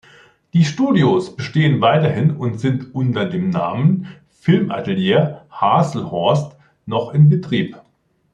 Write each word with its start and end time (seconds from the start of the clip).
Die 0.53 0.65
Studios 0.65 1.35
bestehen 1.35 1.79
weiterhin 1.79 2.35
und 2.35 2.57
sind 2.59 2.95
unter 2.95 3.29
dem 3.29 3.51
Namen 3.51 4.07
"Filmatelier 4.31 5.45
Haselhorst" 5.51 6.57
noch 6.87 7.13
in 7.13 7.29
Betrieb. 7.29 7.79